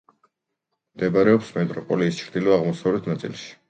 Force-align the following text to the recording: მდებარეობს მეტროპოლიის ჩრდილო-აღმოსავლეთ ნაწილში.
მდებარეობს 0.95 1.53
მეტროპოლიის 1.61 2.21
ჩრდილო-აღმოსავლეთ 2.25 3.17
ნაწილში. 3.17 3.53